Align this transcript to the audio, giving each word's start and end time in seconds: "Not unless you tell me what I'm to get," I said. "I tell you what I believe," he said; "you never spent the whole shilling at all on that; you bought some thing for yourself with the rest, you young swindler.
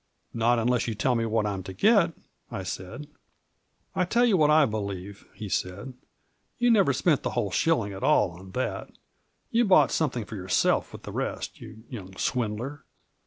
"Not 0.33 0.57
unless 0.57 0.87
you 0.87 0.95
tell 0.95 1.13
me 1.13 1.27
what 1.27 1.45
I'm 1.45 1.61
to 1.61 1.73
get," 1.73 2.13
I 2.49 2.63
said. 2.63 3.07
"I 3.93 4.03
tell 4.03 4.25
you 4.25 4.35
what 4.35 4.49
I 4.49 4.65
believe," 4.65 5.27
he 5.35 5.47
said; 5.47 5.93
"you 6.57 6.71
never 6.71 6.91
spent 6.91 7.21
the 7.21 7.29
whole 7.37 7.51
shilling 7.51 7.93
at 7.93 8.01
all 8.01 8.31
on 8.31 8.49
that; 8.53 8.89
you 9.51 9.63
bought 9.63 9.91
some 9.91 10.09
thing 10.09 10.25
for 10.25 10.35
yourself 10.35 10.91
with 10.91 11.03
the 11.03 11.11
rest, 11.11 11.61
you 11.61 11.83
young 11.87 12.15
swindler. 12.17 12.83